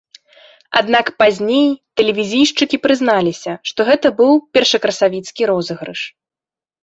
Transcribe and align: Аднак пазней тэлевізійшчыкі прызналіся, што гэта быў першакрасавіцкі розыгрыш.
Аднак 0.79 1.07
пазней 1.23 1.67
тэлевізійшчыкі 1.99 2.77
прызналіся, 2.87 3.51
што 3.71 3.79
гэта 3.91 4.07
быў 4.21 4.31
першакрасавіцкі 4.59 5.43
розыгрыш. 5.53 6.01